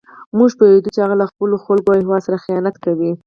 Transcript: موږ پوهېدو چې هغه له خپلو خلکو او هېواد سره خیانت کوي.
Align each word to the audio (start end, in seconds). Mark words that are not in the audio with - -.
موږ 0.37 0.51
پوهېدو 0.59 0.93
چې 0.95 0.99
هغه 1.03 1.15
له 1.21 1.25
خپلو 1.31 1.55
خلکو 1.65 1.89
او 1.93 1.99
هېواد 2.01 2.21
سره 2.27 2.43
خیانت 2.45 2.75
کوي. 2.85 3.11